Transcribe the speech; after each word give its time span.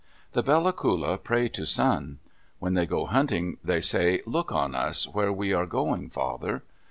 The 0.31 0.41
Bella 0.41 0.73
Coola 0.73 1.19
pray 1.23 1.47
to 1.49 1.63
Sun. 1.63 2.17
When 2.57 2.73
they 2.73 2.87
go 2.87 3.05
hunting 3.05 3.59
they 3.63 3.81
say, 3.81 4.21
"Look 4.25 4.51
on 4.51 4.73
us, 4.73 5.07
where 5.07 5.31
we 5.31 5.53
are 5.53 5.67
going, 5.67 6.09
Father." 6.09 6.63